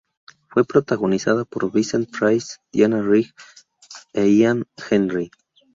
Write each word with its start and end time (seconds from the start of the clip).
Fue 0.49 0.65
protagonizada 0.65 1.45
por 1.45 1.71
Vincent 1.71 2.09
Price, 2.09 2.55
Diana 2.73 3.03
Rigg 3.03 3.35
e 4.13 4.29
Ian 4.31 4.65
Hendry. 4.89 5.29